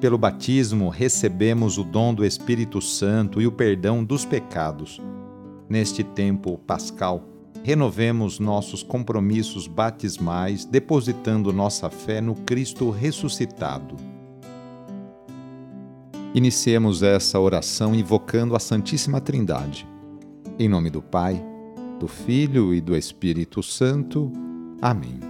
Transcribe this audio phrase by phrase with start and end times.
[0.00, 4.98] Pelo batismo, recebemos o dom do Espírito Santo e o perdão dos pecados.
[5.68, 7.22] Neste tempo pascal,
[7.62, 13.94] renovemos nossos compromissos batismais, depositando nossa fé no Cristo ressuscitado.
[16.34, 19.86] Iniciemos essa oração invocando a Santíssima Trindade.
[20.58, 21.44] Em nome do Pai,
[21.98, 24.32] do Filho e do Espírito Santo.
[24.80, 25.29] Amém.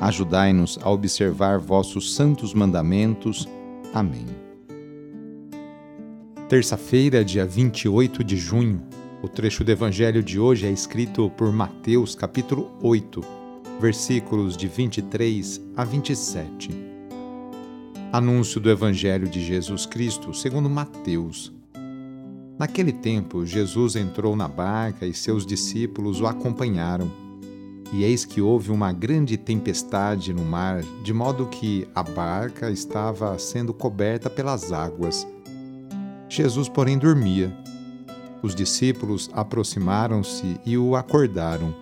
[0.00, 3.48] Ajudai-nos a observar vossos santos mandamentos.
[3.94, 4.26] Amém.
[6.48, 8.82] Terça-feira, dia 28 de junho.
[9.22, 13.24] O trecho do evangelho de hoje é escrito por Mateus, capítulo 8,
[13.80, 16.70] versículos de 23 a 27.
[18.12, 21.52] Anúncio do evangelho de Jesus Cristo, segundo Mateus.
[22.58, 27.25] Naquele tempo, Jesus entrou na barca e seus discípulos o acompanharam
[27.92, 33.38] e eis que houve uma grande tempestade no mar, de modo que a barca estava
[33.38, 35.26] sendo coberta pelas águas.
[36.28, 37.56] Jesus, porém, dormia.
[38.42, 41.74] Os discípulos aproximaram-se e o acordaram,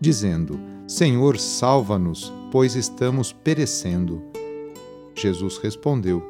[0.00, 4.22] dizendo: Senhor, salva-nos, pois estamos perecendo.
[5.14, 6.22] Jesus respondeu: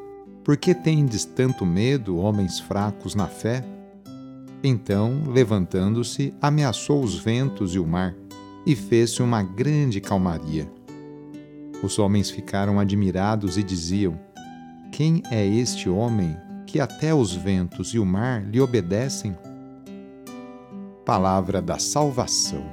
[0.45, 3.65] Por que tendes tanto medo, homens fracos na fé?
[4.63, 8.15] Então, levantando-se, ameaçou os ventos e o mar
[8.67, 10.69] e fez-se uma grande calmaria.
[11.83, 14.19] Os homens ficaram admirados e diziam:
[14.91, 16.37] Quem é este homem
[16.67, 19.37] que até os ventos e o mar lhe obedecem?
[21.05, 22.65] Palavra da Salvação.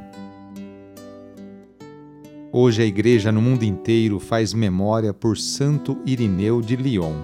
[2.51, 7.15] Hoje a Igreja no mundo inteiro faz memória por Santo Irineu de Lyon.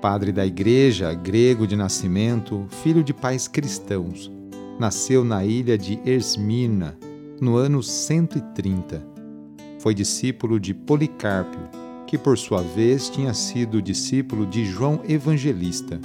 [0.00, 4.30] Padre da Igreja, grego de nascimento, filho de pais cristãos,
[4.78, 6.96] nasceu na ilha de Esmirna,
[7.40, 9.02] no ano 130.
[9.78, 11.58] Foi discípulo de Policarpo,
[12.06, 16.00] que por sua vez tinha sido discípulo de João Evangelista,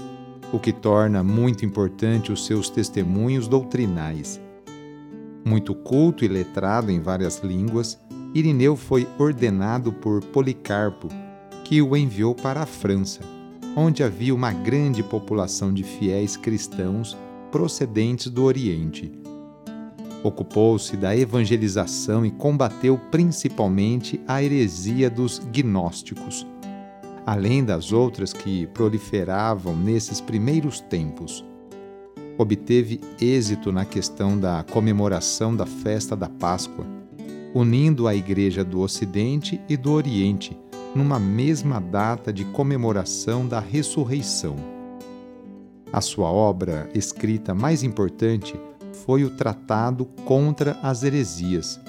[0.51, 4.39] o que torna muito importante os seus testemunhos doutrinais.
[5.43, 7.97] Muito culto e letrado em várias línguas,
[8.33, 11.07] Irineu foi ordenado por Policarpo,
[11.63, 13.21] que o enviou para a França,
[13.75, 17.17] onde havia uma grande população de fiéis cristãos
[17.51, 19.11] procedentes do Oriente
[20.23, 26.47] Ocupou-se da evangelização e combateu principalmente a heresia dos gnósticos,
[27.25, 31.45] além das outras que proliferavam nesses primeiros tempos.
[32.37, 36.85] Obteve êxito na questão da comemoração da festa da Páscoa,
[37.53, 40.57] unindo a Igreja do Ocidente e do Oriente
[40.95, 44.55] numa mesma data de comemoração da ressurreição.
[45.91, 48.59] A sua obra escrita mais importante
[49.05, 51.79] foi o tratado contra as heresias,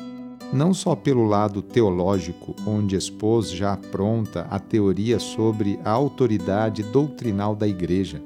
[0.53, 7.55] não só pelo lado teológico, onde expôs já pronta a teoria sobre a autoridade doutrinal
[7.55, 8.23] da Igreja,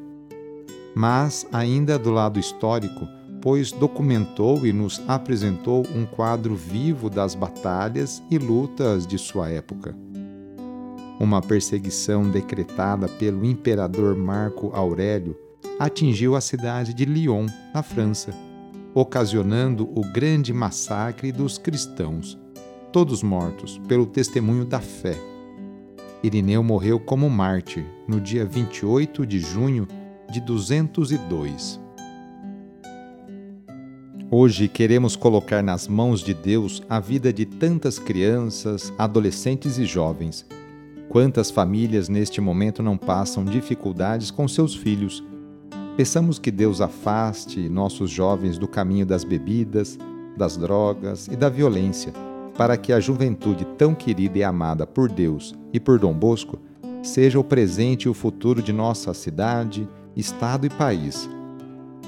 [0.94, 3.06] mas ainda do lado histórico,
[3.40, 9.94] pois documentou e nos apresentou um quadro vivo das batalhas e lutas de sua época.
[11.20, 15.36] Uma perseguição decretada pelo imperador Marco Aurélio
[15.78, 18.47] atingiu a cidade de Lyon, na França
[18.94, 22.38] ocasionando o grande massacre dos cristãos,
[22.92, 25.16] todos mortos pelo testemunho da fé.
[26.22, 29.86] Irineu morreu como mártir no dia 28 de junho
[30.30, 31.80] de 202.
[34.30, 40.44] Hoje queremos colocar nas mãos de Deus a vida de tantas crianças, adolescentes e jovens.
[41.08, 45.24] Quantas famílias neste momento não passam dificuldades com seus filhos
[45.98, 49.98] Peçamos que Deus afaste nossos jovens do caminho das bebidas,
[50.36, 52.12] das drogas e da violência,
[52.56, 56.56] para que a juventude tão querida e amada por Deus e por Dom Bosco
[57.02, 61.28] seja o presente e o futuro de nossa cidade, estado e país.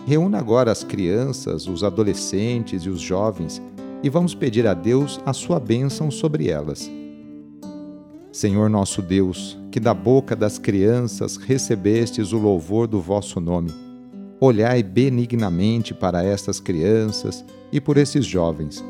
[0.06, 3.60] Reúna agora as crianças, os adolescentes e os jovens
[4.04, 6.88] e vamos pedir a Deus a sua bênção sobre elas.
[8.32, 13.72] Senhor nosso Deus, que da boca das crianças recebestes o louvor do vosso nome,
[14.40, 18.84] olhai benignamente para estas crianças e por esses jovens,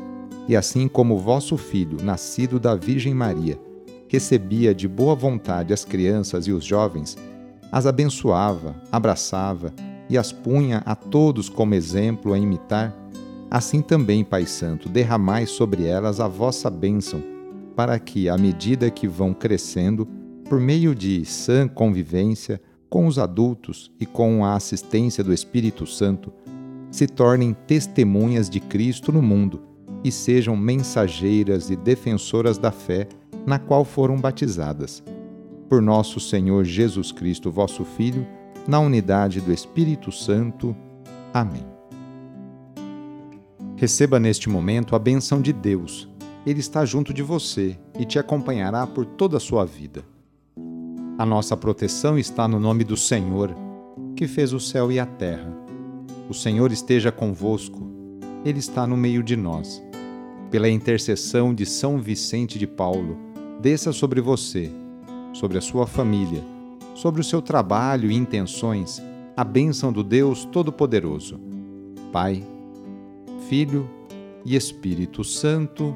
[0.47, 3.59] e assim como vosso Filho, nascido da Virgem Maria,
[4.07, 7.17] recebia de boa vontade as crianças e os jovens,
[7.71, 9.73] as abençoava, abraçava
[10.07, 12.95] e as punha a todos como exemplo a imitar,
[13.49, 17.23] assim também, Pai Santo, derramai sobre elas a vossa bênção,
[17.75, 20.07] para que, à medida que vão crescendo,
[20.47, 26.31] por meio de sã convivência com os adultos e com a assistência do Espírito Santo,
[26.91, 29.61] se tornem testemunhas de Cristo no mundo
[30.03, 33.07] e sejam mensageiras e defensoras da fé
[33.45, 35.01] na qual foram batizadas.
[35.69, 38.27] Por nosso Senhor Jesus Cristo, vosso Filho,
[38.67, 40.75] na unidade do Espírito Santo.
[41.33, 41.65] Amém.
[43.77, 46.10] Receba neste momento a benção de Deus.
[46.45, 50.03] Ele está junto de você e te acompanhará por toda a sua vida.
[51.17, 53.55] A nossa proteção está no nome do Senhor,
[54.15, 55.55] que fez o céu e a terra.
[56.27, 57.87] O Senhor esteja convosco,
[58.43, 59.83] Ele está no meio de nós.
[60.49, 63.17] Pela intercessão de São Vicente de Paulo,
[63.61, 64.71] desça sobre você,
[65.33, 66.43] sobre a sua família,
[66.95, 69.01] sobre o seu trabalho e intenções,
[69.37, 71.39] a bênção do Deus Todo-Poderoso.
[72.11, 72.43] Pai,
[73.47, 73.89] Filho
[74.43, 75.95] e Espírito Santo.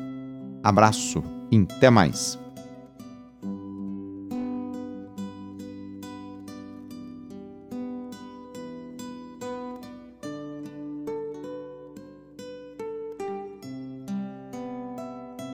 [0.63, 2.39] Abraço e até mais!